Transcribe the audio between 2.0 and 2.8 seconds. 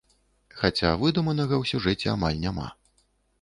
амаль няма.